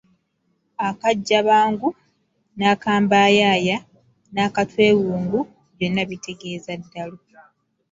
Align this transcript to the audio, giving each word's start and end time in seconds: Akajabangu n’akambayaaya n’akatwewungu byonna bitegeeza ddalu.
Akajabangu 0.89 1.87
n’akambayaaya 2.57 3.77
n’akatwewungu 4.33 5.39
byonna 5.73 6.01
bitegeeza 6.09 6.71
ddalu. 6.81 7.17